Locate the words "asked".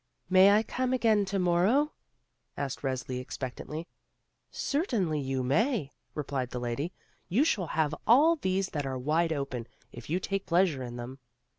2.57-2.81